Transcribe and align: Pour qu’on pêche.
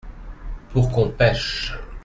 Pour 0.71 0.87
qu’on 0.91 1.11
pêche. 1.11 1.77